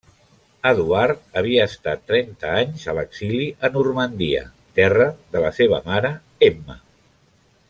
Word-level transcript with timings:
Eduard 0.69 1.19
havia 1.41 1.65
estat 1.71 2.01
trenta 2.13 2.55
anys 2.63 2.87
a 2.93 2.97
l'exili 3.01 3.51
a 3.69 3.73
Normandia, 3.77 4.43
terra 4.81 5.09
de 5.37 5.45
la 5.47 5.53
seva 5.63 5.85
mare 5.93 6.15
Emma. 6.53 6.83